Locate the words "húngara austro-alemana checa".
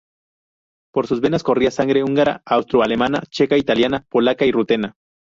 2.03-3.55